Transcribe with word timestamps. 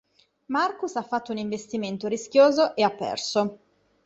Marcus 0.47 0.95
ha 0.95 1.03
fatto 1.03 1.31
un 1.31 1.37
investimento 1.37 2.07
rischioso 2.07 2.75
e 2.75 2.81
ha 2.81 2.89
perso. 2.89 3.59